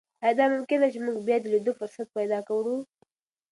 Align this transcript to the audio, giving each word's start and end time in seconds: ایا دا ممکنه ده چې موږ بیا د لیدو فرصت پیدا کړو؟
ایا 0.23 0.35
دا 0.39 0.45
ممکنه 0.55 0.81
ده 0.81 0.87
چې 0.93 0.99
موږ 1.05 1.17
بیا 1.27 1.37
د 1.41 1.45
لیدو 1.53 1.71
فرصت 1.79 2.07
پیدا 2.17 2.39
کړو؟ 2.47 2.75